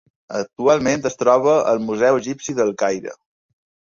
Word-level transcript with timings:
Actualment 0.37 1.03
es 1.09 1.17
troba 1.19 1.53
al 1.73 1.83
Museu 1.89 2.19
Egipci 2.21 2.57
del 2.61 2.75
Caire. 2.83 3.13